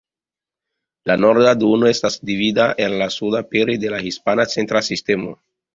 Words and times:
La 1.11 1.17
norda 1.25 1.53
duono 1.65 1.89
estas 1.91 2.19
dividita 2.31 2.67
el 2.87 2.99
la 3.03 3.11
suda 3.19 3.45
pere 3.53 3.79
de 3.87 3.95
la 3.97 4.05
Hispana 4.11 4.53
Centra 4.57 4.87
Sistemo. 4.93 5.43